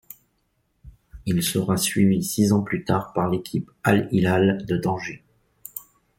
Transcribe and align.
Il 1.27 1.43
sera 1.43 1.77
suivi 1.77 2.23
six 2.23 2.53
ans 2.53 2.63
plus 2.63 2.83
tard 2.83 3.13
par 3.13 3.29
l'équipe 3.29 3.69
Al 3.83 4.09
Hilal 4.11 4.65
de 4.65 4.75
Tanger. 4.77 5.23